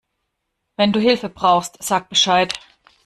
[0.77, 2.55] Wenn du Hilfe brauchst, sag Bescheid.